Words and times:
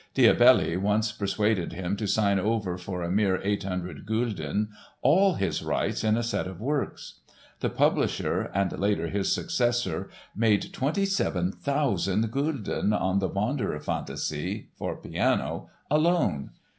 Diabelli 0.15 0.77
once 0.81 1.11
persuaded 1.11 1.73
him 1.73 1.95
to 1.97 2.07
sign 2.07 2.39
over 2.39 2.75
for 2.75 3.03
a 3.03 3.11
mere 3.11 3.39
800 3.43 4.07
Gulden 4.07 4.69
all 5.03 5.35
his 5.35 5.61
rights 5.61 6.03
in 6.03 6.17
a 6.17 6.23
set 6.23 6.47
of 6.47 6.59
works. 6.59 7.19
The 7.59 7.69
publisher 7.69 8.49
(and 8.51 8.71
later 8.79 9.09
his 9.09 9.31
successor) 9.31 10.09
made 10.35 10.73
27,000 10.73 12.31
Gulden 12.31 12.93
on 12.99 13.19
the 13.19 13.27
Wanderer 13.27 13.79
Fantasie 13.79 14.69
(for 14.75 14.95
piano) 14.99 15.69
alone. 15.91 16.49